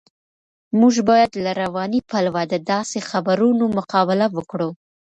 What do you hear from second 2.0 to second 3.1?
پلوه د داسې